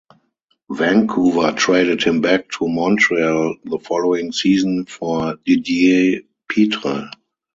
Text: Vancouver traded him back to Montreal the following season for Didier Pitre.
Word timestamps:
Vancouver 0.71 1.51
traded 1.51 2.01
him 2.03 2.21
back 2.21 2.49
to 2.57 2.67
Montreal 2.67 3.55
the 3.65 3.77
following 3.77 4.31
season 4.31 4.87
for 4.87 5.35
Didier 5.45 6.21
Pitre. 6.51 7.11